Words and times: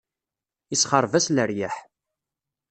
Isexṛeb-as 0.73 1.27
leryaḥ. 1.31 1.75